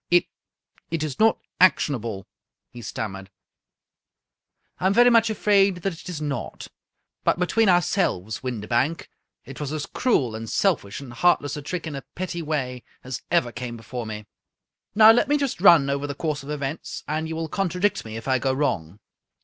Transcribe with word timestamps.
"It— 0.09 0.25
it's 0.89 1.19
not 1.19 1.37
ac 1.61 1.73
tionable," 1.75 2.25
he 2.71 2.81
stammered." 2.81 3.29
I 4.79 4.87
am 4.87 4.95
very 4.95 5.11
much 5.11 5.29
afraid 5.29 5.83
that 5.83 5.93
it 5.93 6.09
is 6.09 6.19
not; 6.19 6.69
but 7.23 7.37
between 7.37 7.69
our 7.69 7.83
selves, 7.83 8.41
Windibank, 8.41 9.09
it 9.45 9.59
was 9.59 9.71
as 9.71 9.85
cruel, 9.85 10.33
and 10.35 10.49
selfish, 10.49 11.01
and 11.01 11.13
heart 11.13 11.43
less 11.43 11.55
a 11.55 11.61
trick 11.61 11.85
in 11.85 11.95
a 11.95 12.01
petty 12.15 12.41
way 12.41 12.81
as 13.03 13.21
ever 13.29 13.51
came 13.51 13.77
before 13.77 14.07
me. 14.07 14.25
Now, 14.95 15.11
let 15.11 15.27
me 15.27 15.37
just 15.37 15.61
run 15.61 15.87
over 15.87 16.07
the 16.07 16.15
course 16.15 16.41
of 16.41 16.49
events, 16.49 17.03
and 17.07 17.29
you 17.29 17.35
will 17.35 17.47
contradict 17.47 18.03
me 18.03 18.17
if 18.17 18.27
I 18.27 18.39
go 18.39 18.53
wrong." 18.53 18.99